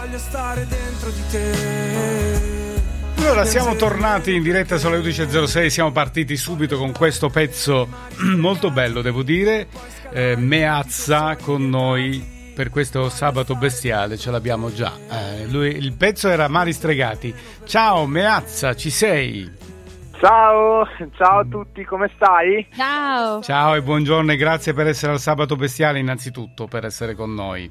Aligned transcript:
voglio 0.00 0.18
stare 0.18 0.64
dentro 0.66 1.10
di 1.10 1.22
te. 1.28 2.46
Allora, 3.16 3.44
siamo 3.44 3.74
tornati 3.74 4.32
in 4.32 4.42
diretta 4.44 4.78
sulle 4.78 4.98
11.06, 4.98 5.66
siamo 5.66 5.90
partiti 5.90 6.36
subito 6.36 6.78
con 6.78 6.92
questo 6.92 7.28
pezzo 7.28 7.88
molto 8.38 8.70
bello, 8.70 9.02
devo 9.02 9.24
dire. 9.24 9.66
Eh, 10.12 10.36
Meazza 10.36 11.36
con 11.36 11.68
noi 11.68 12.36
per 12.54 12.70
questo 12.70 13.08
sabato 13.08 13.56
bestiale, 13.56 14.16
ce 14.16 14.30
l'abbiamo 14.30 14.72
già. 14.72 14.92
Eh, 15.10 15.46
lui, 15.48 15.76
il 15.76 15.92
pezzo 15.94 16.28
era 16.28 16.46
Mari 16.46 16.72
Stregati. 16.72 17.34
Ciao 17.64 18.06
Meazza, 18.06 18.76
ci 18.76 18.90
sei? 18.90 19.50
Ciao, 20.20 20.86
ciao 21.16 21.40
a 21.40 21.44
tutti, 21.44 21.84
come 21.84 22.08
stai? 22.14 22.66
Ciao. 22.74 23.42
Ciao 23.42 23.74
e 23.74 23.82
buongiorno 23.82 24.30
e 24.30 24.36
grazie 24.36 24.72
per 24.72 24.86
essere 24.86 25.12
al 25.12 25.20
sabato 25.20 25.56
bestiale 25.56 25.98
innanzitutto, 25.98 26.66
per 26.66 26.84
essere 26.84 27.14
con 27.14 27.34
noi. 27.34 27.70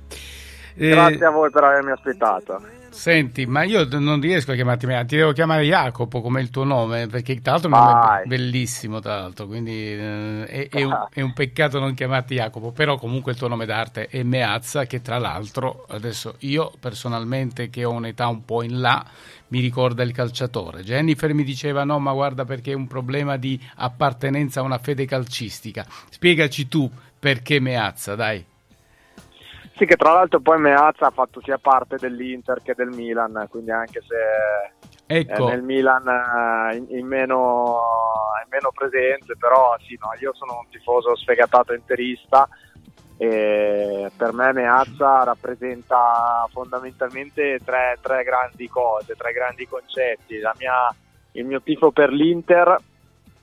Eh, 0.78 0.90
grazie 0.90 1.26
a 1.26 1.32
voi 1.32 1.50
per 1.50 1.64
avermi 1.64 1.92
aspettato. 1.92 2.62
Senti, 2.90 3.46
ma 3.46 3.64
io 3.64 3.88
non 4.00 4.20
riesco 4.20 4.52
a 4.52 4.56
chiamarti 4.56 4.86
Mea, 4.86 5.04
ti 5.06 5.18
devo 5.18 5.32
chiamare 5.32 5.64
Jacopo 5.64 6.22
come 6.22 6.42
il 6.42 6.50
tuo 6.50 6.64
nome, 6.64 7.08
perché 7.08 7.40
tra 7.42 7.52
l'altro 7.52 7.70
è 7.70 7.78
un 7.78 7.84
nome 7.84 8.24
bellissimo, 8.26 9.00
tra 9.00 9.20
l'altro, 9.20 9.46
quindi 9.46 9.72
eh, 9.72 10.46
è, 10.46 10.70
è, 10.70 10.84
un, 10.84 11.08
è, 11.14 11.22
un, 11.22 11.34
peccato 11.34 11.80
non 11.80 11.94
chiamarti 11.94 12.36
Jacopo, 12.36 12.72
però 12.72 12.98
comunque 12.98 13.34
il 13.34 13.38
tuo 13.38 13.48
nome 13.48 13.66
d'arte 13.66 14.08
è 14.08 14.24
Meazza, 14.24 14.86
che 14.86 15.02
tra 15.02 15.20
l'altro 15.20 15.86
adesso 15.90 16.36
io 16.40 16.72
personalmente 16.80 17.70
che 17.70 17.84
ho 17.84 17.92
un'età 17.92 18.28
un 18.28 18.46
po' 18.46 18.64
in 18.64 18.80
là, 18.80 19.06
mi 19.50 19.60
ricorda 19.60 20.02
il 20.02 20.12
calciatore. 20.12 20.82
Jennifer 20.82 21.34
mi 21.34 21.44
diceva 21.44 21.84
no, 21.84 22.00
ma 22.00 22.14
guarda 22.14 22.46
perché 22.46 22.72
è 22.72 22.76
un 22.76 22.88
problema 22.88 23.38
di 23.38 23.62
appartenenza 23.76 24.62
a 24.62 24.64
una 24.64 24.80
fede 24.80 25.06
calcistica. 25.06 25.86
Spiegaci 26.10 26.68
tu 26.68 26.90
perché 27.20 27.60
Meazza, 27.60 28.16
dai. 28.16 28.44
Sì, 29.78 29.86
che 29.86 29.96
tra 29.96 30.12
l'altro 30.12 30.40
poi 30.40 30.60
Meazza 30.60 31.06
ha 31.06 31.12
fatto 31.12 31.40
sia 31.44 31.60
parte 31.60 31.98
dell'Inter 32.00 32.64
che 32.64 32.74
del 32.74 32.90
Milan, 32.90 33.46
quindi 33.48 33.70
anche 33.70 34.02
se 34.02 34.74
ecco. 35.06 35.50
nel 35.50 35.62
Milan 35.62 36.74
in, 36.74 36.98
in, 36.98 37.06
meno, 37.06 37.80
in, 38.44 38.50
meno, 38.50 38.72
presenze, 38.74 39.38
però 39.38 39.78
sì, 39.86 39.96
no, 40.02 40.10
io 40.20 40.34
sono 40.34 40.62
un 40.64 40.70
tifoso 40.72 41.16
sfegatato 41.16 41.76
interista 41.76 42.50
e 43.18 44.10
per 44.18 44.34
me 44.34 44.52
Meazza 44.52 45.24
rappresenta 45.24 46.48
fondamentalmente 46.52 47.60
tre, 47.64 48.00
tre 48.02 48.24
grandi 48.24 48.68
cose, 48.68 49.14
tre 49.14 49.32
grandi 49.32 49.68
concetti. 49.68 50.42
Mia, 50.58 50.92
il 51.34 51.46
mio 51.46 51.62
tifo 51.62 51.92
per 51.92 52.12
l'Inter, 52.12 52.78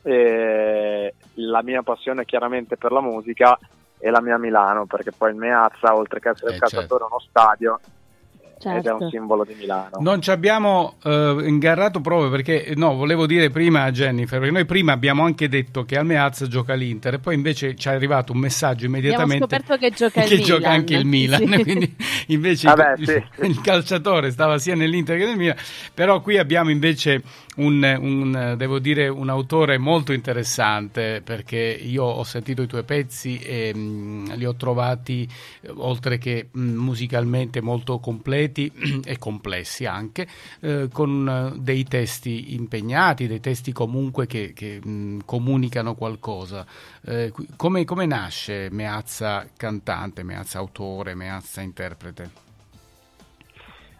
la 0.02 1.62
mia 1.62 1.82
passione 1.82 2.24
chiaramente 2.24 2.76
per 2.76 2.90
la 2.90 3.00
musica 3.00 3.56
e 4.04 4.10
la 4.10 4.20
mia 4.20 4.36
Milano, 4.36 4.84
perché 4.84 5.12
poi 5.16 5.30
il 5.30 5.36
Meazza, 5.36 5.96
oltre 5.96 6.20
che 6.20 6.28
essere 6.28 6.50
eh, 6.50 6.52
un 6.54 6.58
calciatore, 6.58 6.88
certo. 6.88 7.06
uno 7.06 7.20
stadio, 7.26 7.80
certo. 8.58 8.78
ed 8.78 8.84
è 8.84 8.92
un 8.92 8.98
certo. 8.98 9.08
simbolo 9.08 9.44
di 9.44 9.54
Milano. 9.54 9.96
Non 10.00 10.20
ci 10.20 10.30
abbiamo 10.30 10.96
eh, 11.02 11.36
ingarrato 11.44 12.02
proprio 12.02 12.28
perché, 12.28 12.74
no, 12.76 12.96
volevo 12.96 13.26
dire 13.26 13.48
prima 13.48 13.84
a 13.84 13.90
Jennifer, 13.90 14.38
perché 14.38 14.52
noi 14.52 14.66
prima 14.66 14.92
abbiamo 14.92 15.24
anche 15.24 15.48
detto 15.48 15.86
che 15.86 15.96
al 15.96 16.04
Meazza 16.04 16.46
gioca 16.46 16.74
l'Inter 16.74 17.14
e 17.14 17.18
poi 17.18 17.34
invece 17.34 17.74
ci 17.76 17.88
è 17.88 17.92
arrivato 17.92 18.32
un 18.32 18.40
messaggio 18.40 18.84
immediatamente 18.84 19.44
abbiamo 19.44 19.64
scoperto 19.64 19.76
che 19.76 19.90
gioca, 19.90 20.20
che 20.28 20.34
Milan. 20.34 20.46
gioca 20.46 20.68
anche 20.68 20.94
il 20.96 21.06
Milan, 21.06 21.40
sì. 21.40 21.62
quindi 21.64 21.96
invece 22.26 22.66
Vabbè, 22.66 22.94
il, 22.98 23.06
sì, 23.06 23.46
il, 23.46 23.60
calciatore 23.62 24.30
stava 24.30 24.58
sia 24.58 24.74
nell'Inter 24.74 25.16
che 25.16 25.24
nel 25.24 25.36
Milan, 25.36 25.56
però 25.94 26.20
qui 26.20 26.36
abbiamo 26.36 26.68
invece 26.68 27.22
un, 27.56 27.98
un, 28.00 28.54
devo 28.56 28.78
dire, 28.78 29.08
un 29.08 29.28
autore 29.28 29.78
molto 29.78 30.12
interessante 30.12 31.20
perché 31.22 31.58
io 31.58 32.04
ho 32.04 32.24
sentito 32.24 32.62
i 32.62 32.66
tuoi 32.66 32.84
pezzi 32.84 33.38
e 33.38 33.72
mh, 33.74 33.78
mm, 33.78 34.24
li 34.32 34.44
ho 34.44 34.54
trovati, 34.54 35.28
oltre 35.76 36.18
che 36.18 36.48
mh, 36.50 36.60
mm, 36.60 36.76
musicalmente 36.76 37.60
molto 37.60 37.98
completi 37.98 38.70
e 39.04 39.18
complessi 39.18 39.86
anche, 39.86 40.26
eh, 40.60 40.88
con 40.92 41.52
eh, 41.54 41.58
dei 41.60 41.84
testi 41.84 42.54
impegnati, 42.54 43.26
dei 43.26 43.40
testi 43.40 43.72
comunque 43.72 44.26
che, 44.26 44.52
che 44.54 44.80
mh, 44.82 44.90
mm, 44.90 45.18
comunicano 45.24 45.94
qualcosa. 45.94 46.66
Eh, 47.04 47.32
come, 47.56 47.84
come 47.84 48.06
nasce 48.06 48.68
Meazza 48.70 49.48
cantante, 49.56 50.22
Meazza 50.22 50.58
autore, 50.58 51.14
Meazza 51.14 51.60
interprete? 51.60 52.43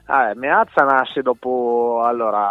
Ah, 0.06 0.34
Meazza 0.34 0.84
nasce 0.84 1.22
dopo, 1.22 2.02
allora, 2.04 2.50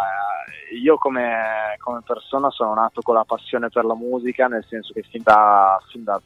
io 0.81 0.97
come, 0.97 1.75
come, 1.77 2.01
persona 2.03 2.49
sono 2.49 2.73
nato 2.73 3.01
con 3.01 3.13
la 3.13 3.25
passione 3.25 3.69
per 3.69 3.85
la 3.85 3.93
musica, 3.93 4.47
nel 4.47 4.65
senso 4.67 4.91
che 4.91 5.03
fin, 5.03 5.21
da, 5.23 5.79
fin 5.89 6.03
da, 6.03 6.19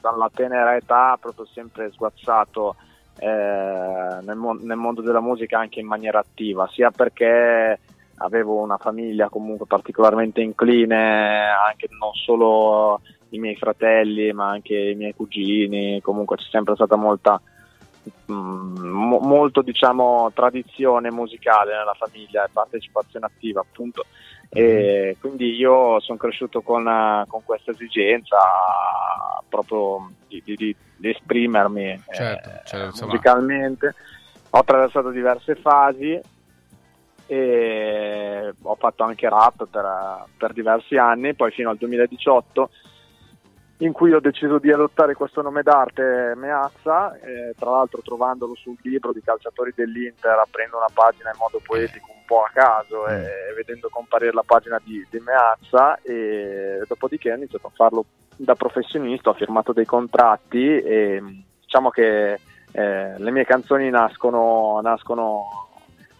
dalla 0.00 0.30
tenera 0.32 0.76
età 0.76 1.18
proprio 1.20 1.46
sempre 1.46 1.90
sguazzato 1.90 2.76
eh, 3.18 3.26
nel, 3.26 4.38
nel, 4.60 4.76
mondo 4.76 5.02
della 5.02 5.20
musica 5.20 5.58
anche 5.58 5.80
in 5.80 5.86
maniera 5.86 6.20
attiva, 6.20 6.68
sia 6.68 6.92
perché 6.92 7.80
avevo 8.18 8.60
una 8.62 8.76
famiglia 8.76 9.28
comunque 9.28 9.66
particolarmente 9.66 10.42
incline, 10.42 11.48
anche 11.48 11.88
non 11.98 12.12
solo 12.14 13.00
i 13.30 13.38
miei 13.38 13.56
fratelli 13.56 14.32
ma 14.32 14.48
anche 14.48 14.76
i 14.76 14.94
miei 14.94 15.14
cugini, 15.14 16.00
comunque 16.00 16.36
c'è 16.36 16.46
sempre 16.50 16.76
stata 16.76 16.94
molta 16.94 17.40
mo- 18.26 19.18
molto 19.20 19.62
diciamo 19.62 20.30
tradizione 20.34 21.10
musicale 21.10 21.76
nella 21.76 21.94
famiglia 21.94 22.44
e 22.44 22.50
partecipazione 22.52 23.26
attiva 23.26 23.60
appunto. 23.60 24.04
E 24.50 24.62
mm-hmm. 24.62 25.20
quindi 25.20 25.54
io 25.54 26.00
sono 26.00 26.18
cresciuto 26.18 26.62
con, 26.62 27.24
con 27.28 27.42
questa 27.44 27.72
esigenza 27.72 28.36
proprio 29.48 30.10
di, 30.26 30.42
di, 30.44 30.74
di 30.96 31.08
esprimermi 31.10 32.02
certo, 32.10 32.48
eh, 32.48 32.60
certo, 32.64 33.06
musicalmente. 33.06 33.94
Ho 34.50 34.58
attraversato 34.58 35.10
diverse 35.10 35.54
fasi 35.56 36.18
e 37.26 38.54
ho 38.62 38.74
fatto 38.76 39.02
anche 39.02 39.28
rap 39.28 39.66
per, 39.70 40.24
per 40.38 40.54
diversi 40.54 40.96
anni 40.96 41.34
poi 41.34 41.50
fino 41.50 41.68
al 41.68 41.76
2018 41.76 42.70
in 43.78 43.92
cui 43.92 44.12
ho 44.12 44.20
deciso 44.20 44.58
di 44.58 44.72
adottare 44.72 45.14
questo 45.14 45.40
nome 45.40 45.62
d'arte 45.62 46.34
Meazza, 46.36 47.16
eh, 47.20 47.54
tra 47.56 47.70
l'altro 47.70 48.00
trovandolo 48.02 48.54
sul 48.56 48.76
libro 48.82 49.12
di 49.12 49.22
calciatori 49.22 49.72
dell'Inter, 49.74 50.36
aprendo 50.36 50.76
una 50.76 50.90
pagina 50.92 51.30
in 51.30 51.38
modo 51.38 51.60
poetico 51.64 52.10
un 52.10 52.24
po' 52.26 52.42
a 52.42 52.50
caso 52.52 53.06
e, 53.06 53.14
e 53.14 53.54
vedendo 53.54 53.88
comparire 53.90 54.32
la 54.32 54.42
pagina 54.44 54.80
di, 54.82 55.06
di, 55.08 55.20
Meazza 55.20 56.00
e 56.02 56.82
dopodiché 56.88 57.30
ho 57.30 57.36
iniziato 57.36 57.68
a 57.68 57.72
farlo 57.74 58.04
da 58.34 58.56
professionista, 58.56 59.30
ho 59.30 59.34
firmato 59.34 59.72
dei 59.72 59.86
contratti 59.86 60.80
e 60.80 61.22
diciamo 61.60 61.90
che 61.90 62.40
eh, 62.72 63.14
le 63.16 63.30
mie 63.30 63.44
canzoni 63.44 63.90
nascono, 63.90 64.80
nascono 64.82 65.68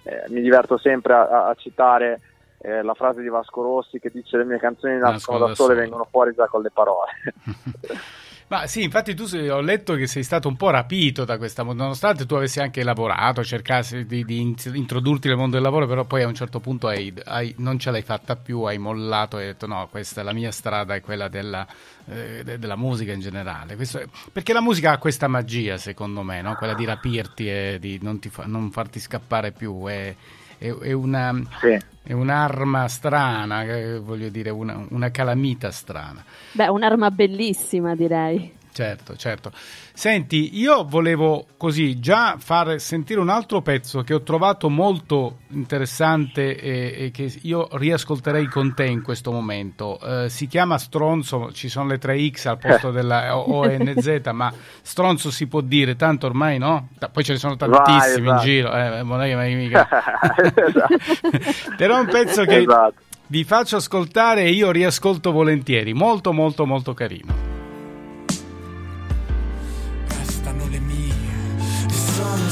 eh, 0.04 0.24
mi 0.28 0.40
diverto 0.40 0.78
sempre 0.78 1.14
a, 1.14 1.48
a 1.48 1.54
citare 1.54 2.20
eh, 2.58 2.82
la 2.82 2.94
frase 2.94 3.22
di 3.22 3.28
Vasco 3.28 3.62
Rossi 3.62 3.98
che 3.98 4.10
dice 4.10 4.36
le 4.36 4.44
mie 4.44 4.58
canzoni 4.58 4.98
nascono 4.98 5.46
da, 5.46 5.54
sole 5.54 5.74
e 5.74 5.76
vengono 5.76 6.06
fuori 6.10 6.34
già 6.34 6.46
con 6.46 6.62
le 6.62 6.70
parole. 6.70 7.10
Ma 8.48 8.66
sì, 8.66 8.82
infatti 8.82 9.14
tu 9.14 9.26
sei, 9.26 9.50
ho 9.50 9.60
letto 9.60 9.94
che 9.94 10.06
sei 10.06 10.22
stato 10.22 10.48
un 10.48 10.56
po' 10.56 10.70
rapito 10.70 11.26
da 11.26 11.36
questa, 11.36 11.62
nonostante 11.62 12.24
tu 12.24 12.34
avessi 12.34 12.60
anche 12.60 12.82
lavorato, 12.82 13.44
cercassi 13.44 14.06
di, 14.06 14.24
di 14.24 14.54
introdurti 14.72 15.28
nel 15.28 15.36
mondo 15.36 15.56
del 15.56 15.62
lavoro, 15.62 15.86
però 15.86 16.04
poi 16.04 16.22
a 16.22 16.26
un 16.26 16.34
certo 16.34 16.58
punto 16.58 16.88
hai, 16.88 17.12
hai, 17.26 17.54
non 17.58 17.78
ce 17.78 17.90
l'hai 17.90 18.00
fatta 18.00 18.36
più, 18.36 18.62
hai 18.62 18.78
mollato 18.78 19.36
e 19.36 19.42
hai 19.42 19.46
detto 19.48 19.66
no, 19.66 19.86
questa 19.90 20.22
è 20.22 20.24
la 20.24 20.32
mia 20.32 20.50
strada, 20.50 20.94
è 20.94 21.02
quella 21.02 21.28
della, 21.28 21.66
eh, 22.06 22.42
della 22.58 22.76
musica 22.76 23.12
in 23.12 23.20
generale. 23.20 23.76
Questo, 23.76 24.00
perché 24.32 24.54
la 24.54 24.62
musica 24.62 24.92
ha 24.92 24.98
questa 24.98 25.28
magia, 25.28 25.76
secondo 25.76 26.22
me, 26.22 26.40
no? 26.40 26.54
quella 26.54 26.74
di 26.74 26.86
rapirti 26.86 27.50
e 27.50 27.76
di 27.78 27.98
non, 28.00 28.18
fa, 28.30 28.44
non 28.46 28.70
farti 28.70 28.98
scappare 28.98 29.52
più. 29.52 29.86
È, 29.86 30.14
è, 30.58 30.68
è, 30.70 30.92
una, 30.92 31.34
sì. 31.60 31.78
è 32.02 32.12
un'arma 32.12 32.88
strana, 32.88 33.62
eh, 33.62 33.98
voglio 33.98 34.28
dire, 34.28 34.50
una, 34.50 34.84
una 34.90 35.10
calamita 35.10 35.70
strana. 35.70 36.22
Beh, 36.52 36.68
un'arma 36.68 37.10
bellissima 37.10 37.94
direi. 37.94 38.56
Certo, 38.78 39.16
certo. 39.16 39.50
Senti, 39.92 40.56
io 40.56 40.84
volevo 40.84 41.46
così 41.56 41.98
già 41.98 42.36
far 42.38 42.78
sentire 42.78 43.18
un 43.18 43.28
altro 43.28 43.60
pezzo 43.60 44.02
che 44.02 44.14
ho 44.14 44.22
trovato 44.22 44.68
molto 44.70 45.38
interessante 45.48 46.56
e, 46.56 46.94
e 46.96 47.10
che 47.10 47.40
io 47.42 47.66
riascolterei 47.72 48.46
con 48.46 48.74
te 48.74 48.84
in 48.84 49.02
questo 49.02 49.32
momento. 49.32 49.98
Uh, 50.00 50.28
si 50.28 50.46
chiama 50.46 50.78
Stronzo, 50.78 51.50
ci 51.50 51.68
sono 51.68 51.88
le 51.88 51.98
tre 51.98 52.24
X 52.30 52.46
al 52.46 52.58
posto 52.58 52.92
della 52.92 53.36
ONZ, 53.36 54.20
ma 54.30 54.52
Stronzo 54.80 55.32
si 55.32 55.48
può 55.48 55.60
dire, 55.60 55.96
tanto 55.96 56.26
ormai 56.26 56.58
no? 56.58 56.90
Poi 57.10 57.24
ce 57.24 57.32
ne 57.32 57.38
sono 57.40 57.56
tantissimi 57.56 58.26
Vai, 58.26 58.36
esatto. 58.36 58.46
in 58.46 58.54
giro, 58.54 58.72
eh, 58.72 59.02
non 59.02 59.20
è 59.20 59.28
che 59.28 59.54
mica... 59.56 59.88
Però 61.76 61.96
è 61.96 61.98
un 61.98 62.06
pezzo 62.06 62.44
che 62.44 62.58
esatto. 62.58 62.94
vi 63.26 63.42
faccio 63.42 63.74
ascoltare 63.74 64.44
e 64.44 64.50
io 64.50 64.70
riascolto 64.70 65.32
volentieri, 65.32 65.94
molto 65.94 66.32
molto 66.32 66.64
molto 66.64 66.94
carino. 66.94 67.57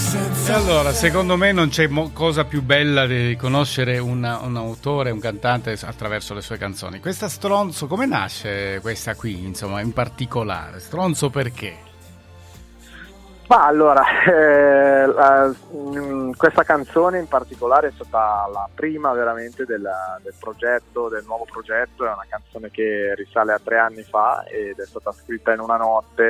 E 0.08 0.52
allora, 0.52 0.92
secondo 0.92 1.36
me 1.36 1.50
non 1.50 1.68
c'è 1.68 1.88
mo- 1.88 2.12
cosa 2.12 2.44
più 2.44 2.62
bella 2.62 3.06
di 3.06 3.34
conoscere 3.36 3.98
una, 3.98 4.38
un 4.38 4.56
autore, 4.56 5.10
un 5.10 5.18
cantante 5.18 5.72
attraverso 5.72 6.32
le 6.32 6.42
sue 6.42 6.56
canzoni. 6.58 7.00
Questa 7.00 7.28
Stronzo, 7.28 7.88
come 7.88 8.06
nasce 8.06 8.78
questa 8.80 9.16
qui, 9.16 9.44
insomma, 9.44 9.80
in 9.80 9.92
particolare? 9.92 10.78
Stronzo 10.78 11.28
perché? 11.28 11.86
Ma 13.48 13.66
allora, 13.66 14.02
eh, 14.26 15.06
la, 15.06 15.46
mh, 15.46 15.98
mm, 15.98 16.30
questa 16.36 16.62
canzone 16.64 17.18
in 17.18 17.28
particolare 17.28 17.88
è 17.88 17.92
stata 17.92 18.48
la 18.52 18.68
prima 18.72 19.12
veramente 19.12 19.64
della, 19.64 20.18
del 20.22 20.34
progetto, 20.38 21.08
del 21.08 21.24
nuovo 21.24 21.46
progetto, 21.48 22.04
è 22.04 22.12
una 22.12 22.26
canzone 22.28 22.70
che 22.70 23.12
risale 23.14 23.52
a 23.52 23.60
tre 23.62 23.78
anni 23.78 24.02
fa 24.02 24.44
ed 24.46 24.78
è 24.78 24.86
stata 24.86 25.12
scritta 25.12 25.52
in 25.52 25.60
una 25.60 25.76
notte, 25.76 26.24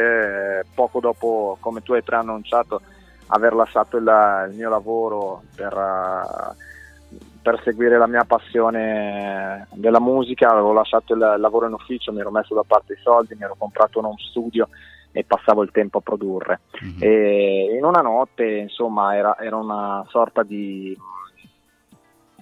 eh, 0.61 0.65
poco 0.75 1.01
dopo, 1.01 1.57
come 1.61 1.83
tu 1.83 1.95
hai 1.95 2.03
preannunciato, 2.03 2.83
aver 3.29 3.55
lasciato 3.55 3.97
il, 3.97 4.47
il 4.51 4.57
mio 4.57 4.69
lavoro 4.69 5.43
per, 5.55 5.73
uh, 5.73 7.19
per, 7.43 7.61
seguire 7.63 7.99
la 7.99 8.07
mia 8.07 8.25
passione 8.25 9.67
della 9.73 10.01
musica, 10.01 10.51
avevo 10.51 10.73
lasciato 10.73 11.15
il 11.15 11.37
lavoro 11.39 11.67
in 11.67 11.73
ufficio, 11.73 12.13
mi 12.13 12.21
ero 12.21 12.31
messo 12.31 12.55
da 12.55 12.65
parte 12.67 12.95
i 12.95 13.01
soldi, 13.03 13.35
mi 13.35 13.45
ero 13.45 13.57
comprato 13.59 13.99
un 13.99 14.07
home 14.07 14.17
studio 14.31 14.69
e 15.13 15.25
passavo 15.25 15.63
il 15.63 15.71
tempo 15.71 15.99
a 15.99 16.03
produrre. 16.03 16.61
Mm-hmm. 16.85 16.99
E 17.01 17.75
in 17.77 17.85
una 17.85 18.03
notte, 18.03 18.45
insomma, 18.45 19.17
era, 19.17 19.39
era 19.39 19.57
una 19.57 20.05
sorta 20.09 20.43
di 20.43 20.97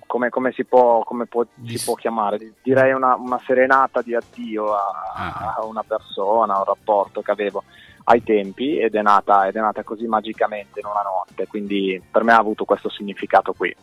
come, 0.06 0.28
come, 0.28 0.52
si, 0.52 0.64
può, 0.64 1.02
come 1.02 1.26
può, 1.26 1.44
si, 1.66 1.82
può, 1.84 1.94
chiamare? 1.94 2.54
Direi 2.62 2.92
una, 2.92 3.14
una 3.16 3.40
serenata 3.44 4.02
di 4.02 4.14
addio 4.14 4.74
a, 4.74 4.90
ah. 5.14 5.54
a, 5.58 5.64
una 5.64 5.82
persona, 5.82 6.54
a 6.54 6.58
un 6.58 6.64
rapporto 6.64 7.20
che 7.22 7.30
avevo 7.30 7.62
ai 8.04 8.22
tempi 8.22 8.78
ed 8.78 8.94
è, 8.94 9.02
nata, 9.02 9.46
ed 9.46 9.56
è 9.56 9.60
nata 9.60 9.82
così 9.82 10.06
magicamente 10.06 10.80
in 10.80 10.86
una 10.86 11.02
notte, 11.02 11.46
quindi 11.46 12.00
per 12.10 12.22
me 12.22 12.32
ha 12.32 12.38
avuto 12.38 12.64
questo 12.64 12.90
significato 12.90 13.52
qui 13.52 13.74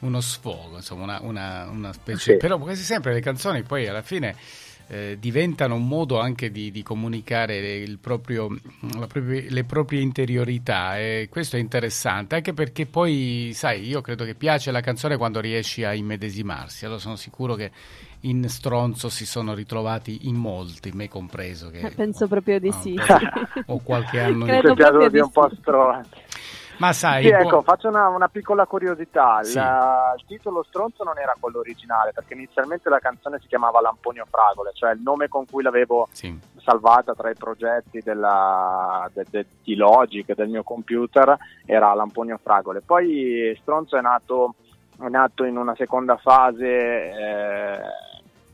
uno 0.00 0.20
sfogo, 0.20 0.76
insomma, 0.76 1.02
una, 1.02 1.20
una, 1.22 1.68
una 1.68 1.92
specie. 1.92 2.32
Sì. 2.32 2.36
Però 2.38 2.58
quasi 2.58 2.82
sempre 2.82 3.12
le 3.12 3.20
canzoni 3.20 3.62
poi 3.62 3.86
alla 3.86 4.02
fine 4.02 4.34
eh, 4.90 5.16
diventano 5.20 5.76
un 5.76 5.86
modo 5.86 6.18
anche 6.18 6.50
di, 6.50 6.72
di 6.72 6.82
comunicare 6.82 7.84
proprio, 8.00 8.48
propria, 9.06 9.44
le 9.48 9.64
proprie 9.64 10.00
interiorità 10.00 10.98
e 10.98 11.28
questo 11.30 11.56
è 11.56 11.60
interessante 11.60 12.34
anche 12.34 12.52
perché 12.52 12.86
poi 12.86 13.52
sai 13.54 13.86
io 13.86 14.00
credo 14.00 14.24
che 14.24 14.34
piace 14.34 14.72
la 14.72 14.80
canzone 14.80 15.16
quando 15.16 15.38
riesci 15.38 15.84
a 15.84 15.94
immedesimarsi 15.94 16.86
allora 16.86 16.98
sono 16.98 17.14
sicuro 17.14 17.54
che 17.54 17.70
in 18.22 18.48
Stronzo 18.48 19.08
si 19.08 19.24
sono 19.24 19.54
ritrovati 19.54 20.28
in 20.28 20.34
molti, 20.34 20.90
me 20.92 21.08
compreso. 21.08 21.70
Che, 21.70 21.90
Penso 21.94 22.26
proprio 22.28 22.58
di 22.58 22.70
sì. 22.70 22.94
Ho 23.66 23.80
qualche 23.82 24.20
anno 24.20 24.44
in 24.52 24.60
più. 24.60 25.08
di 25.08 25.18
un 25.20 25.30
po' 25.30 25.48
stronzo. 25.58 26.10
Ma 26.80 26.94
sai, 26.94 27.24
sì, 27.24 27.28
ecco, 27.28 27.60
faccio 27.60 27.88
una, 27.88 28.08
una 28.08 28.28
piccola 28.28 28.64
curiosità. 28.64 29.42
Sì. 29.42 29.56
La, 29.56 30.14
il 30.16 30.24
titolo 30.26 30.62
Stronzo 30.62 31.04
non 31.04 31.18
era 31.18 31.36
quello 31.38 31.58
originale, 31.58 32.12
perché 32.14 32.32
inizialmente 32.32 32.88
la 32.88 32.98
canzone 32.98 33.38
si 33.38 33.48
chiamava 33.48 33.82
Lamponio 33.82 34.26
Fragole, 34.28 34.70
cioè 34.72 34.92
il 34.92 35.02
nome 35.02 35.28
con 35.28 35.44
cui 35.44 35.62
l'avevo 35.62 36.08
sì. 36.10 36.34
salvata 36.56 37.14
tra 37.14 37.28
i 37.28 37.34
progetti 37.34 38.00
della, 38.02 39.08
de, 39.12 39.26
de, 39.28 39.46
di 39.62 39.74
Logic 39.74 40.34
del 40.34 40.48
mio 40.48 40.62
computer 40.62 41.36
era 41.66 41.92
Lamponio 41.92 42.40
Fragole. 42.42 42.80
Poi 42.80 43.54
Stronzo 43.60 43.98
è 43.98 44.00
nato, 44.00 44.54
è 44.98 45.08
nato 45.08 45.44
in 45.44 45.58
una 45.58 45.74
seconda 45.74 46.16
fase. 46.16 46.66
Eh, 46.66 47.78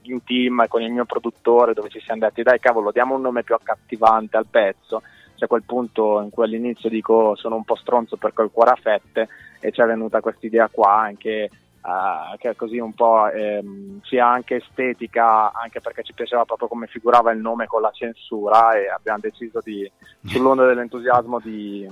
in 0.09 0.23
team 0.23 0.69
con 0.69 0.83
il 0.83 0.93
mio 0.93 1.05
produttore 1.05 1.75
dove 1.75 1.89
ci 1.89 1.99
siamo 1.99 2.21
detti 2.21 2.45
dai 2.45 2.61
cavolo 2.61 2.93
diamo 2.93 3.17
un 3.17 3.23
nome 3.23 3.43
più 3.43 3.57
accattivante 3.57 4.37
al 4.37 4.47
pezzo 4.49 5.03
c'è 5.37 5.47
quel 5.47 5.63
punto 5.63 6.21
in 6.21 6.31
cui 6.31 6.45
all'inizio 6.45 6.89
dico 6.89 7.37
sono 7.37 7.57
un 7.57 7.65
po' 7.65 7.77
stronzo 7.77 8.17
per 8.17 8.33
quel 8.33 8.51
cuore 8.53 8.71
a 8.71 8.79
fette 8.81 9.29
e 9.61 9.71
ci 9.71 9.81
è 9.81 9.87
venuta 9.87 10.21
questa 10.21 10.47
idea 10.47 10.69
qua 10.69 11.01
anche 11.01 11.51
uh, 11.83 12.37
che 12.37 12.51
è 12.51 12.57
così 12.57 12.79
un 12.79 12.93
po' 12.93 13.29
ehm, 13.29 14.01
sia 14.03 14.29
anche 14.29 14.57
estetica 14.57 15.53
anche 15.53 15.81
perché 15.81 16.03
ci 16.03 16.15
piaceva 16.15 16.45
proprio 16.45 16.69
come 16.69 16.87
figurava 16.89 17.31
il 17.33 17.39
nome 17.39 17.67
con 17.67 17.81
la 17.81 17.91
censura 17.93 18.77
e 18.77 18.89
abbiamo 18.89 19.21
deciso 19.21 19.61
di 19.63 19.91
sull'onda 20.25 20.67
dell'entusiasmo 20.67 21.39
di, 21.41 21.87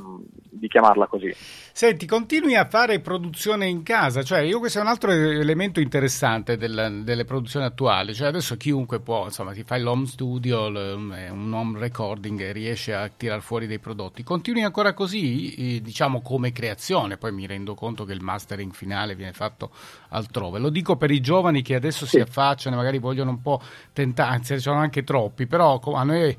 di 0.58 0.68
chiamarla 0.68 1.06
così. 1.06 1.34
Senti, 1.72 2.06
continui 2.06 2.54
a 2.54 2.66
fare 2.66 3.00
produzione 3.00 3.66
in 3.66 3.82
casa, 3.82 4.22
cioè 4.22 4.40
io 4.40 4.58
questo 4.58 4.78
è 4.78 4.82
un 4.82 4.88
altro 4.88 5.10
elemento 5.10 5.80
interessante 5.80 6.56
del, 6.56 7.00
delle 7.02 7.24
produzioni 7.24 7.66
attuali, 7.66 8.14
cioè 8.14 8.28
adesso 8.28 8.56
chiunque 8.56 9.00
può, 9.00 9.24
insomma, 9.24 9.52
ti 9.52 9.64
fai 9.64 9.80
l'home 9.80 10.06
studio, 10.06 10.66
un 10.66 11.50
home 11.52 11.78
recording 11.78 12.40
e 12.40 12.52
riesce 12.52 12.94
a 12.94 13.08
tirar 13.08 13.40
fuori 13.40 13.66
dei 13.66 13.80
prodotti. 13.80 14.22
Continui 14.22 14.62
ancora 14.62 14.94
così, 14.94 15.80
diciamo 15.82 16.22
come 16.22 16.52
creazione, 16.52 17.16
poi 17.16 17.32
mi 17.32 17.46
rendo 17.46 17.74
conto 17.74 18.04
che 18.04 18.12
il 18.12 18.22
mastering 18.22 18.72
finale 18.72 19.14
viene 19.16 19.32
fatto 19.32 19.70
altrove. 20.10 20.58
Lo 20.60 20.70
dico 20.70 20.96
per 20.96 21.10
i 21.10 21.20
giovani 21.20 21.62
che 21.62 21.74
adesso 21.74 22.04
sì. 22.06 22.16
si 22.16 22.20
affacciano, 22.20 22.76
magari 22.76 22.98
vogliono 22.98 23.30
un 23.30 23.42
po' 23.42 23.60
tentare, 23.92 24.34
anzi 24.34 24.58
sono 24.60 24.78
anche 24.78 25.02
troppi, 25.02 25.46
però 25.46 25.80
a 25.80 26.04
noi 26.04 26.36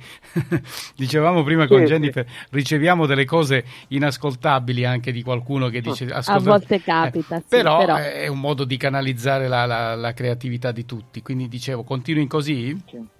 dicevamo 0.95 1.43
prima 1.43 1.67
con 1.67 1.83
Jennifer, 1.83 2.25
riceviamo 2.51 3.05
delle 3.05 3.25
cose 3.25 3.65
inascoltabili 4.05 4.85
anche 4.85 5.11
di 5.11 5.21
qualcuno 5.21 5.67
che 5.69 5.81
dice 5.81 6.05
ascolta, 6.05 6.33
a 6.33 6.39
volte 6.39 6.81
capita, 6.81 7.35
eh, 7.37 7.39
sì, 7.39 7.45
però, 7.47 7.77
però, 7.77 7.95
è 7.95 8.27
un 8.27 8.39
modo 8.39 8.63
di 8.63 8.77
canalizzare 8.77 9.47
la, 9.47 9.65
la, 9.65 9.95
la, 9.95 10.13
creatività 10.13 10.71
di 10.71 10.85
tutti. 10.85 11.21
Quindi 11.21 11.47
dicevo, 11.47 11.83
continui 11.83 12.27
così? 12.27 12.81
Sì. 12.87 13.13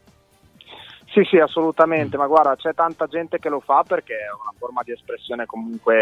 Sì, 1.15 1.23
sì, 1.29 1.37
assolutamente, 1.37 2.17
mm. 2.17 2.19
ma 2.19 2.27
guarda, 2.27 2.57
c'è 2.57 2.73
tanta 2.73 3.07
gente 3.07 3.39
che 3.39 3.47
lo 3.47 3.61
fa 3.61 3.83
perché 3.87 4.15
è 4.15 4.33
una 4.33 4.53
forma 4.57 4.81
di 4.83 4.91
espressione 4.91 5.45
comunque 5.45 5.95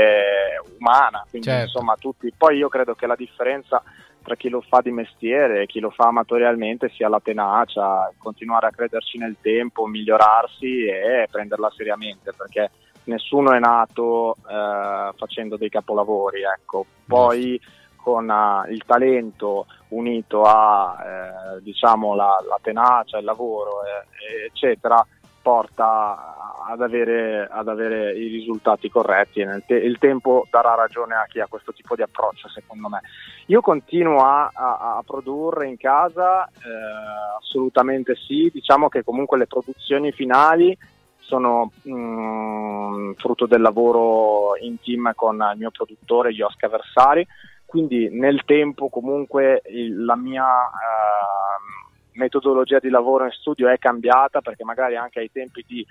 umana, 0.80 1.24
quindi 1.30 1.48
certo. 1.48 1.66
insomma 1.66 1.96
tutti. 2.00 2.34
Poi 2.36 2.58
io 2.58 2.68
credo 2.68 2.96
che 2.96 3.06
la 3.06 3.16
differenza 3.16 3.84
tra 4.24 4.36
chi 4.36 4.50
lo 4.50 4.62
fa 4.62 4.82
di 4.82 4.90
mestiere 4.90 5.62
e 5.62 5.66
chi 5.68 5.80
lo 5.80 5.92
fa 5.92 6.06
amatorialmente 6.06 6.90
sia 6.90 7.10
la 7.10 7.20
tenacia, 7.22 8.12
continuare 8.18 8.68
a 8.68 8.72
crederci 8.72 9.20
nel 9.20 9.36
tempo, 9.40 9.86
migliorarsi 9.86 10.86
e 10.86 11.28
prenderla 11.30 11.72
seriamente, 11.76 12.34
perché 12.36 12.72
nessuno 13.06 13.52
è 13.52 13.60
nato 13.60 14.36
eh, 14.50 15.12
facendo 15.16 15.58
dei 15.58 15.70
capolavori, 15.70 16.42
ecco. 16.44 16.86
Poi 17.06 17.60
con 18.04 18.28
uh, 18.28 18.70
il 18.70 18.84
talento 18.86 19.66
unito 19.90 20.44
a 20.44 20.98
eh, 21.00 21.62
diciamo 21.62 22.14
la, 22.16 22.38
la, 22.48 22.60
tenacia, 22.62 23.18
il 23.18 23.24
lavoro, 23.24 23.82
eh, 23.86 24.46
eccetera, 24.48 25.06
porta 25.42 26.36
ad 26.66 26.82
avere, 26.82 27.48
ad 27.50 27.68
avere, 27.68 28.18
i 28.18 28.28
risultati 28.28 28.90
corretti 28.90 29.42
e 29.42 29.64
te- 29.66 29.76
il 29.76 29.98
tempo 30.00 30.46
darà 30.50 30.76
ragione 30.76 31.16
a 31.16 31.26
chi 31.30 31.40
ha 31.40 31.48
questo 31.48 31.74
tipo 31.74 31.96
di 31.96 32.02
approccio 32.02 32.50
secondo 32.50 32.90
me. 32.90 33.02
Io 33.48 33.62
continuo 33.62 34.22
a, 34.22 34.50
a, 34.54 34.98
a 34.98 35.04
produrre 35.06 35.68
in 35.68 35.78
casa, 35.78 36.46
eh, 36.46 37.40
assolutamente 37.40 38.16
sì, 38.16 38.50
diciamo 38.54 38.90
che 38.90 39.04
comunque 39.04 39.38
le 39.38 39.48
produzioni 39.48 40.12
finali 40.12 40.78
sono 41.26 41.72
mh, 41.82 41.94
mm, 41.94 43.12
frutto 43.14 43.46
del 43.46 43.62
lavoro 43.62 44.56
in 44.60 44.80
team 44.80 45.12
con 45.16 45.36
il 45.36 45.58
mio 45.58 45.72
produttore 45.72 46.32
Josca 46.32 46.68
Versari, 46.68 47.26
quindi 47.66 48.10
nel 48.12 48.44
tempo 48.46 48.90
comunque 48.90 49.62
il, 49.66 50.06
la 50.06 50.16
mia 50.16 50.46
eh, 50.46 52.18
metodologia 52.20 52.80
di 52.80 52.90
lavoro 52.90 53.26
in 53.26 53.32
studio 53.32 53.68
è 53.68 53.78
cambiata 53.78 54.42
perché 54.42 54.64
magari 54.64 54.96
anche 54.96 55.20
ai 55.20 55.32
tempi 55.32 55.64
di, 55.68 55.86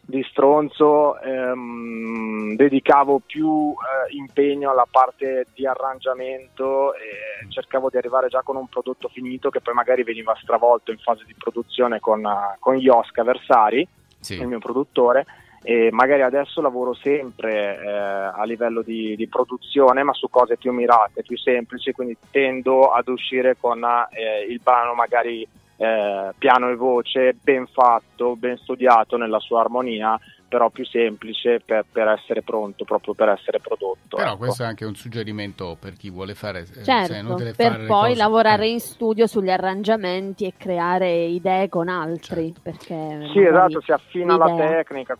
di 0.00 0.22
stronzo 0.30 1.18
ehm, 1.20 2.56
dedicavo 2.56 3.20
più 3.26 3.74
eh, 3.74 4.16
impegno 4.16 4.70
alla 4.70 4.86
parte 4.90 5.46
di 5.52 5.66
arrangiamento 5.66 6.94
e 6.94 7.50
cercavo 7.50 7.90
di 7.90 7.98
arrivare 7.98 8.28
già 8.28 8.40
con 8.42 8.56
un 8.56 8.68
prodotto 8.68 9.08
finito 9.08 9.50
che 9.50 9.60
poi 9.60 9.74
magari 9.74 10.04
veniva 10.04 10.34
stravolto 10.40 10.90
in 10.90 10.98
fase 10.98 11.24
di 11.26 11.34
produzione 11.34 12.00
con, 12.00 12.24
uh, 12.24 12.58
con 12.58 12.76
Josca 12.76 13.22
Versari 13.22 13.86
sì. 14.20 14.34
il 14.34 14.46
mio 14.46 14.58
produttore 14.58 15.26
e 15.62 15.88
magari 15.90 16.22
adesso 16.22 16.60
lavoro 16.60 16.94
sempre 16.94 17.78
eh, 17.78 17.88
a 17.88 18.42
livello 18.44 18.82
di, 18.82 19.16
di, 19.16 19.26
produzione 19.26 20.02
ma 20.02 20.12
su 20.12 20.30
cose 20.30 20.56
più 20.56 20.72
mirate, 20.72 21.22
più 21.22 21.36
semplici, 21.36 21.92
quindi 21.92 22.16
tendo 22.30 22.92
ad 22.92 23.08
uscire 23.08 23.56
con 23.58 23.82
eh, 24.10 24.46
il 24.48 24.60
brano 24.62 24.94
magari 24.94 25.46
eh, 25.78 26.34
piano 26.36 26.68
e 26.68 26.76
voce 26.76 27.34
ben 27.40 27.66
fatto, 27.66 28.36
ben 28.36 28.58
studiato 28.58 29.16
nella 29.16 29.40
sua 29.40 29.60
armonia 29.60 30.18
però 30.48 30.70
più 30.70 30.84
semplice 30.86 31.60
per, 31.64 31.84
per, 31.90 32.08
essere 32.08 32.42
pronto, 32.42 32.84
proprio 32.84 33.12
per 33.12 33.28
essere 33.28 33.60
prodotto. 33.60 34.16
Però 34.16 34.30
ecco. 34.30 34.38
questo 34.38 34.62
è 34.62 34.66
anche 34.66 34.86
un 34.86 34.94
suggerimento 34.94 35.76
per 35.78 35.92
chi 35.92 36.08
vuole 36.08 36.34
fare... 36.34 36.60
Eh, 36.60 36.82
certo, 36.82 37.36
cioè, 37.36 37.54
per 37.54 37.84
poi 37.86 38.16
lavorare 38.16 38.64
eh. 38.64 38.70
in 38.70 38.80
studio 38.80 39.26
sugli 39.26 39.50
arrangiamenti 39.50 40.46
e 40.46 40.54
creare 40.56 41.10
idee 41.10 41.68
con 41.68 41.88
altri. 41.88 42.54
Certo. 42.54 42.60
Perché 42.62 43.28
sì, 43.30 43.40
esatto, 43.40 43.82
si 43.82 43.92
affina 43.92 44.36
l'idea. 44.38 44.56
la 44.56 44.68
tecnica. 44.68 45.18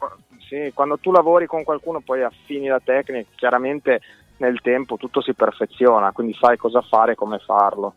Sì, 0.48 0.72
quando 0.72 0.96
tu 0.96 1.12
lavori 1.12 1.44
con 1.44 1.62
qualcuno 1.62 2.00
poi 2.00 2.22
affini 2.22 2.68
la 2.68 2.80
tecnica, 2.82 3.28
chiaramente 3.34 4.00
nel 4.38 4.60
tempo 4.62 4.96
tutto 4.96 5.20
si 5.20 5.34
perfeziona, 5.34 6.12
quindi 6.12 6.34
sai 6.40 6.56
cosa 6.56 6.80
fare 6.80 7.12
e 7.12 7.16
come 7.16 7.38
farlo. 7.38 7.92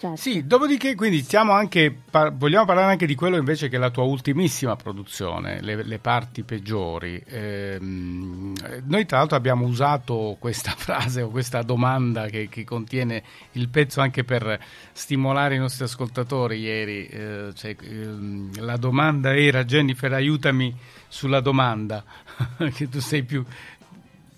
Certo. 0.00 0.16
Sì, 0.16 0.46
dopodiché 0.46 0.94
quindi 0.94 1.20
stiamo 1.20 1.52
anche, 1.52 1.94
par- 2.10 2.32
vogliamo 2.32 2.64
parlare 2.64 2.90
anche 2.90 3.04
di 3.04 3.14
quello 3.14 3.36
invece 3.36 3.68
che 3.68 3.76
è 3.76 3.78
la 3.78 3.90
tua 3.90 4.04
ultimissima 4.04 4.74
produzione, 4.74 5.60
le, 5.60 5.82
le 5.82 5.98
parti 5.98 6.42
peggiori. 6.42 7.22
Ehm, 7.26 8.54
noi 8.86 9.04
tra 9.04 9.18
l'altro 9.18 9.36
abbiamo 9.36 9.66
usato 9.66 10.38
questa 10.38 10.70
frase 10.74 11.20
o 11.20 11.28
questa 11.28 11.60
domanda 11.60 12.28
che, 12.28 12.48
che, 12.48 12.64
contiene 12.64 13.22
il 13.52 13.68
pezzo 13.68 14.00
anche 14.00 14.24
per 14.24 14.58
stimolare 14.92 15.56
i 15.56 15.58
nostri 15.58 15.84
ascoltatori 15.84 16.60
ieri. 16.60 17.06
Eh, 17.06 17.50
cioè, 17.54 17.76
ehm, 17.78 18.58
la 18.62 18.78
domanda 18.78 19.36
era 19.36 19.64
Jennifer 19.64 20.14
aiutami 20.14 20.74
sulla 21.08 21.40
domanda, 21.40 22.02
che 22.72 22.88
tu 22.88 23.00
sei 23.00 23.22
più... 23.22 23.44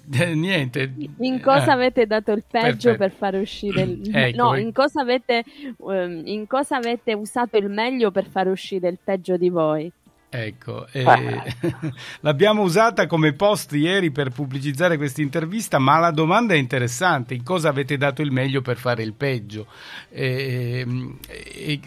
Eh, 0.12 0.34
niente. 0.34 0.92
In 1.18 1.40
cosa 1.40 1.66
eh. 1.66 1.74
avete 1.74 2.06
dato 2.06 2.32
il 2.32 2.44
peggio 2.48 2.90
Perfetto. 2.90 2.96
per 2.96 3.10
fare 3.12 3.38
uscire 3.38 3.82
il 3.82 4.10
ecco, 4.14 4.36
No, 4.36 4.56
in 4.56 4.72
cosa, 4.72 5.00
avete, 5.00 5.44
um, 5.78 6.22
in 6.24 6.46
cosa 6.46 6.76
avete 6.76 7.12
usato 7.14 7.56
il 7.56 7.68
meglio 7.68 8.10
per 8.10 8.26
fare 8.26 8.50
uscire 8.50 8.88
il 8.88 8.98
peggio 9.02 9.36
di 9.36 9.48
voi? 9.48 9.90
Ecco, 10.34 10.86
eh, 10.92 11.04
l'abbiamo 12.20 12.62
usata 12.62 13.06
come 13.06 13.34
post 13.34 13.72
ieri 13.74 14.10
per 14.10 14.30
pubblicizzare 14.30 14.96
questa 14.96 15.20
intervista, 15.20 15.78
ma 15.78 15.98
la 15.98 16.10
domanda 16.10 16.54
è 16.54 16.56
interessante, 16.56 17.34
in 17.34 17.42
cosa 17.42 17.68
avete 17.68 17.98
dato 17.98 18.22
il 18.22 18.30
meglio 18.30 18.62
per 18.62 18.78
fare 18.78 19.02
il 19.02 19.12
peggio? 19.12 19.66
Eh, 20.08 20.86
eh, 21.28 21.80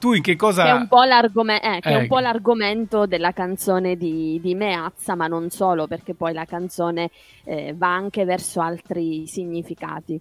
tu 0.00 0.14
in 0.14 0.22
che 0.22 0.34
cosa... 0.34 0.64
Che 0.64 0.70
è 0.70 0.72
un 0.72 0.88
po', 0.88 1.04
l'argome- 1.04 1.62
eh, 1.62 1.78
che 1.78 1.90
è 1.90 1.94
un 1.94 2.02
ecco. 2.02 2.14
po 2.16 2.20
l'argomento 2.20 3.06
della 3.06 3.30
canzone 3.30 3.96
di, 3.96 4.40
di, 4.42 4.56
Meazza, 4.56 5.14
ma 5.14 5.28
non 5.28 5.50
solo, 5.50 5.86
perché 5.86 6.14
poi 6.14 6.32
la 6.32 6.44
canzone 6.44 7.12
eh, 7.44 7.72
va 7.76 7.94
anche 7.94 8.24
verso 8.24 8.60
altri 8.60 9.28
significati. 9.28 10.20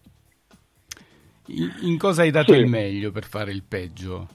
In, 1.48 1.74
in 1.82 1.98
cosa 1.98 2.22
hai 2.22 2.30
dato 2.30 2.54
sì. 2.54 2.60
il 2.60 2.68
meglio 2.68 3.10
per 3.10 3.24
fare 3.24 3.52
il 3.52 3.64
peggio? 3.64 4.28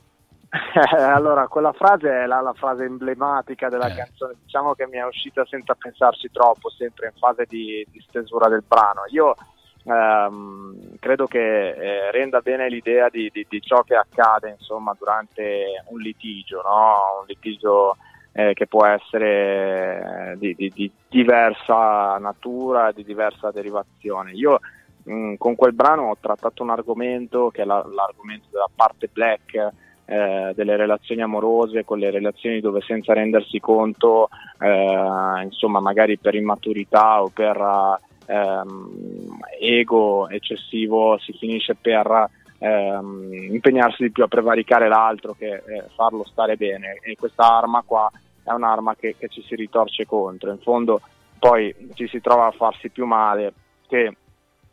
allora, 0.98 1.46
quella 1.46 1.72
frase 1.72 2.10
è 2.10 2.26
la, 2.26 2.40
la 2.40 2.52
frase 2.52 2.84
emblematica 2.84 3.68
della 3.68 3.86
eh. 3.86 3.94
canzone, 3.94 4.34
diciamo 4.42 4.74
che 4.74 4.86
mi 4.88 4.96
è 4.96 5.06
uscita 5.06 5.44
senza 5.46 5.74
pensarci 5.74 6.30
troppo, 6.32 6.70
sempre 6.70 7.06
in 7.12 7.18
fase 7.18 7.44
di, 7.48 7.86
di 7.88 8.04
stesura 8.08 8.48
del 8.48 8.64
brano. 8.66 9.02
Io 9.10 9.36
ehm, 9.84 10.96
credo 10.98 11.26
che 11.26 11.68
eh, 11.70 12.10
renda 12.10 12.40
bene 12.40 12.68
l'idea 12.68 13.08
di, 13.08 13.30
di, 13.32 13.46
di, 13.48 13.60
ciò 13.60 13.82
che 13.82 13.94
accade 13.94 14.56
insomma, 14.58 14.92
durante 14.98 15.84
un 15.86 16.00
litigio, 16.00 16.62
no? 16.62 17.20
un 17.20 17.26
litigio 17.26 17.96
eh, 18.32 18.52
che 18.52 18.66
può 18.66 18.84
essere 18.84 20.34
di, 20.36 20.56
di, 20.56 20.90
diversa 21.08 22.18
natura, 22.18 22.90
di 22.90 23.04
diversa 23.04 23.52
derivazione. 23.52 24.32
Io 24.32 24.58
mh, 25.04 25.34
con 25.34 25.54
quel 25.54 25.74
brano 25.74 26.10
ho 26.10 26.16
trattato 26.18 26.64
un 26.64 26.70
argomento 26.70 27.50
che 27.50 27.62
è 27.62 27.64
la, 27.64 27.84
l'argomento 27.86 28.48
della 28.50 28.68
parte 28.74 29.08
black 29.12 29.88
eh, 30.10 30.52
delle 30.56 30.74
relazioni 30.74 31.22
amorose, 31.22 31.84
con 31.84 32.00
le 32.00 32.10
relazioni 32.10 32.58
dove 32.58 32.80
senza 32.80 33.12
rendersi 33.12 33.60
conto, 33.60 34.28
eh, 34.58 35.42
insomma, 35.44 35.78
magari 35.78 36.18
per 36.18 36.34
immaturità 36.34 37.22
o 37.22 37.28
per 37.28 37.96
ehm, 38.26 39.38
ego 39.60 40.28
eccessivo, 40.28 41.16
si 41.18 41.32
finisce 41.32 41.76
per 41.80 42.28
ehm, 42.58 43.50
impegnarsi 43.52 44.02
di 44.02 44.10
più 44.10 44.24
a 44.24 44.28
prevaricare 44.28 44.88
l'altro 44.88 45.36
che 45.38 45.62
eh, 45.64 45.84
farlo 45.94 46.24
stare 46.24 46.56
bene. 46.56 46.98
E 47.02 47.14
questa 47.14 47.58
arma 47.58 47.84
qua 47.86 48.10
è 48.42 48.50
un'arma 48.50 48.96
che, 48.96 49.14
che 49.16 49.28
ci 49.28 49.42
si 49.42 49.54
ritorce 49.54 50.06
contro. 50.06 50.50
In 50.50 50.58
fondo, 50.58 51.00
poi 51.38 51.72
ci 51.94 52.08
si 52.08 52.20
trova 52.20 52.46
a 52.46 52.50
farsi 52.50 52.88
più 52.88 53.06
male 53.06 53.52
che, 53.86 54.12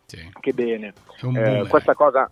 sì. 0.08 0.18
che 0.40 0.54
bene. 0.54 0.94
Eh, 1.36 1.68
questa 1.68 1.94
cosa 1.94 2.28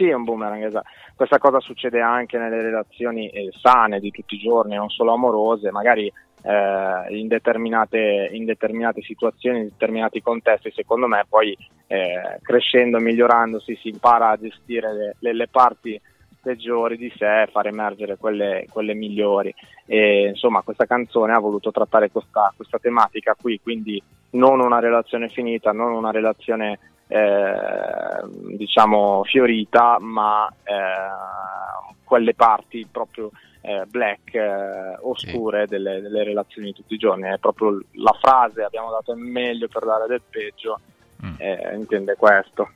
sì, 0.00 0.08
è 0.08 0.14
un 0.14 0.24
boomerang. 0.24 0.80
Questa 1.14 1.36
cosa 1.36 1.60
succede 1.60 2.00
anche 2.00 2.38
nelle 2.38 2.62
relazioni 2.62 3.28
eh, 3.28 3.50
sane 3.60 4.00
di 4.00 4.10
tutti 4.10 4.36
i 4.36 4.38
giorni, 4.38 4.74
non 4.74 4.88
solo 4.88 5.12
amorose, 5.12 5.70
magari 5.70 6.10
eh, 6.42 7.18
in, 7.18 7.28
determinate, 7.28 8.30
in, 8.32 8.46
determinate, 8.46 9.02
situazioni, 9.02 9.58
in 9.58 9.64
determinati 9.64 10.22
contesti, 10.22 10.72
secondo 10.74 11.06
me 11.06 11.26
poi 11.28 11.54
eh, 11.88 12.38
crescendo, 12.40 12.98
migliorandosi 12.98 13.76
si 13.76 13.88
impara 13.88 14.30
a 14.30 14.38
gestire 14.38 14.94
le, 14.94 15.16
le, 15.18 15.34
le 15.34 15.48
parti 15.48 16.00
peggiori 16.40 16.96
di 16.96 17.12
sé 17.14 17.42
e 17.42 17.48
far 17.48 17.66
emergere 17.66 18.16
quelle, 18.16 18.64
quelle, 18.70 18.94
migliori. 18.94 19.54
E, 19.84 20.28
insomma, 20.28 20.62
questa 20.62 20.86
canzone 20.86 21.34
ha 21.34 21.38
voluto 21.38 21.70
trattare 21.70 22.10
questa, 22.10 22.50
questa, 22.56 22.78
tematica 22.78 23.36
qui, 23.38 23.60
quindi 23.62 24.02
non 24.30 24.60
una 24.60 24.78
relazione 24.78 25.28
finita, 25.28 25.72
non 25.72 25.92
una 25.92 26.10
relazione 26.10 26.78
eh, 27.10 28.56
diciamo 28.56 29.24
fiorita, 29.24 29.98
ma 29.98 30.48
eh, 30.62 31.98
quelle 32.04 32.34
parti 32.34 32.86
proprio 32.88 33.32
eh, 33.62 33.84
black, 33.86 34.34
eh, 34.34 34.96
oscure 35.00 35.62
sì. 35.62 35.70
delle, 35.70 36.00
delle, 36.00 36.22
relazioni 36.22 36.68
di 36.68 36.74
tutti 36.74 36.94
i 36.94 36.98
giorni. 36.98 37.28
È 37.28 37.38
proprio 37.38 37.80
la 37.94 38.16
frase 38.20 38.62
abbiamo 38.62 38.90
dato 38.90 39.12
il 39.12 39.18
meglio 39.18 39.66
per 39.66 39.84
dare 39.84 40.06
del 40.06 40.22
peggio, 40.28 40.78
mm. 41.24 41.34
Eh, 41.38 41.74
intende 41.74 42.14
questo. 42.14 42.70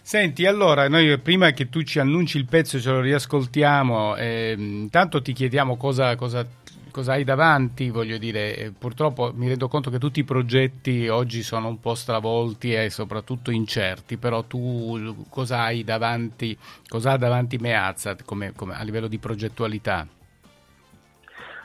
Senti, 0.00 0.46
allora, 0.46 0.88
noi 0.88 1.16
prima 1.18 1.50
che 1.50 1.68
tu 1.68 1.82
ci 1.82 2.00
annunci 2.00 2.38
il 2.38 2.46
pezzo 2.46 2.80
ce 2.80 2.90
lo 2.90 3.00
riascoltiamo, 3.00 4.16
eh, 4.16 4.54
intanto 4.58 5.22
ti 5.22 5.32
chiediamo 5.32 5.76
cosa, 5.76 6.16
cosa 6.16 6.44
cosa 6.92 7.12
hai 7.12 7.24
davanti, 7.24 7.90
voglio 7.90 8.18
dire, 8.18 8.56
eh, 8.56 8.70
purtroppo 8.70 9.32
mi 9.34 9.48
rendo 9.48 9.66
conto 9.66 9.90
che 9.90 9.98
tutti 9.98 10.20
i 10.20 10.24
progetti 10.24 11.08
oggi 11.08 11.42
sono 11.42 11.66
un 11.66 11.80
po' 11.80 11.96
stravolti 11.96 12.72
e 12.72 12.90
soprattutto 12.90 13.50
incerti, 13.50 14.16
però 14.16 14.44
tu 14.44 15.26
cosa 15.28 15.62
hai 15.62 15.82
davanti, 15.82 16.56
cosa 16.86 17.12
ha 17.12 17.16
davanti 17.16 17.56
Meazza 17.56 18.14
come, 18.24 18.52
come, 18.54 18.74
a 18.74 18.82
livello 18.84 19.08
di 19.08 19.18
progettualità? 19.18 20.06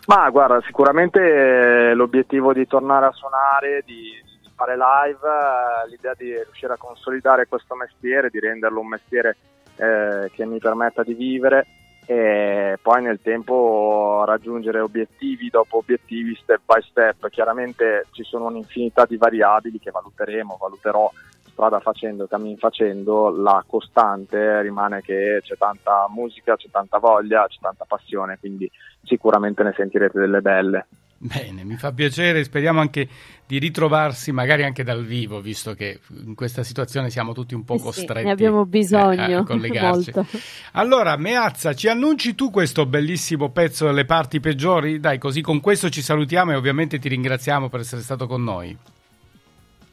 Ma 0.07 0.29
guarda, 0.29 0.61
sicuramente 0.65 1.19
eh, 1.19 1.93
l'obiettivo 1.93 2.53
di 2.53 2.65
tornare 2.65 3.05
a 3.07 3.11
suonare, 3.11 3.83
di, 3.85 4.13
fare 4.57 4.75
live, 4.75 5.19
eh, 5.19 5.89
l'idea 5.89 6.13
di 6.17 6.33
riuscire 6.33 6.73
a 6.73 6.77
consolidare 6.77 7.47
questo 7.47 7.75
mestiere, 7.75 8.29
di 8.31 8.39
renderlo 8.39 8.79
un 8.79 8.87
mestiere 8.87 9.37
eh, 9.75 10.31
che 10.33 10.45
mi 10.45 10.57
permetta 10.57 11.03
di 11.03 11.13
vivere 11.13 11.65
e 12.09 12.79
poi 12.81 13.03
nel 13.03 13.19
tempo 13.21 14.23
raggiungere 14.25 14.79
obiettivi 14.79 15.49
dopo 15.49 15.79
obiettivi 15.79 16.39
step 16.41 16.61
by 16.65 16.81
step. 16.81 17.27
Chiaramente 17.29 18.07
ci 18.11 18.23
sono 18.23 18.45
un'infinità 18.45 19.03
di 19.05 19.17
variabili 19.17 19.77
che 19.77 19.91
valuteremo, 19.91 20.57
valuterò 20.57 21.11
strada 21.51 21.81
facendo, 21.81 22.25
cammin 22.27 22.55
facendo, 22.55 23.29
la 23.29 23.61
costante 23.67 24.61
rimane 24.61 25.01
che 25.01 25.41
c'è 25.43 25.57
tanta 25.57 26.05
musica, 26.07 26.55
c'è 26.55 26.69
tanta 26.71 26.97
voglia, 26.97 27.45
c'è 27.49 27.57
tanta 27.59 27.83
passione, 27.85 28.37
quindi 28.39 28.71
sicuramente 29.03 29.63
ne 29.63 29.73
sentirete 29.75 30.17
delle 30.17 30.39
belle. 30.39 30.87
Bene, 31.19 31.63
mi 31.63 31.77
fa 31.77 31.91
piacere, 31.91 32.43
speriamo 32.43 32.79
anche 32.79 33.07
di 33.47 33.57
ritrovarsi 33.57 34.31
magari 34.31 34.63
anche 34.63 34.83
dal 34.83 35.03
vivo, 35.03 35.41
visto 35.41 35.73
che 35.73 35.99
in 36.25 36.35
questa 36.35 36.61
situazione 36.61 37.09
siamo 37.09 37.33
tutti 37.33 37.55
un 37.55 37.63
po' 37.63 37.77
costretti. 37.77 38.19
Sì, 38.19 38.25
ne 38.25 38.31
abbiamo 38.31 38.65
bisogno. 38.65 39.39
a 39.39 39.43
collegarci. 39.43 40.11
Molto. 40.13 40.37
Allora, 40.73 41.17
Meazza, 41.17 41.73
ci 41.73 41.87
annunci 41.87 42.35
tu 42.35 42.51
questo 42.51 42.85
bellissimo 42.85 43.49
pezzo 43.49 43.87
delle 43.87 44.05
parti 44.05 44.39
peggiori? 44.39 44.99
Dai, 44.99 45.17
così 45.17 45.41
con 45.41 45.59
questo 45.59 45.89
ci 45.89 46.03
salutiamo 46.03 46.51
e 46.51 46.55
ovviamente 46.55 46.99
ti 46.99 47.09
ringraziamo 47.09 47.67
per 47.67 47.79
essere 47.79 48.01
stato 48.01 48.27
con 48.27 48.43
noi. 48.43 48.77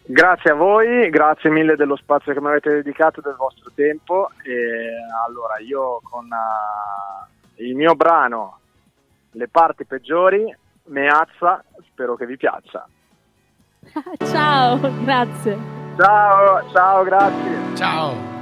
Grazie 0.06 0.50
a 0.50 0.54
voi, 0.54 1.08
grazie 1.08 1.48
mille 1.48 1.76
dello 1.76 1.96
spazio 1.96 2.34
che 2.34 2.40
mi 2.42 2.48
avete 2.48 2.68
dedicato 2.68 3.20
e 3.20 3.22
del 3.22 3.36
vostro 3.38 3.70
tempo. 3.74 4.28
E 4.42 4.52
allora, 5.26 5.58
io 5.60 6.02
con 6.02 6.26
uh, 6.26 7.62
il 7.62 7.74
mio 7.74 7.94
brano 7.94 8.58
Le 9.30 9.48
parti 9.48 9.86
peggiori 9.86 10.54
Meazza, 10.86 11.64
spero 11.90 12.16
che 12.16 12.26
vi 12.26 12.36
piaccia. 12.36 12.86
ciao, 14.30 14.78
grazie. 15.04 15.58
Ciao, 15.96 16.70
ciao, 16.72 17.04
grazie. 17.04 17.76
Ciao. 17.76 18.33